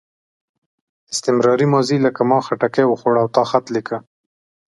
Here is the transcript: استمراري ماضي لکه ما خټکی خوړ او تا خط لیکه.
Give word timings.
استمراري 1.13 1.67
ماضي 1.73 1.97
لکه 2.05 2.21
ما 2.29 2.39
خټکی 2.45 2.83
خوړ 2.99 3.15
او 3.21 3.27
تا 3.35 3.43
خط 3.49 3.65
لیکه. 3.75 3.97